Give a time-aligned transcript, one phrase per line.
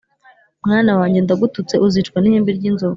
[0.65, 2.89] Mwana wanjye ndagututse uzicwa n' ihembe ry' inzovu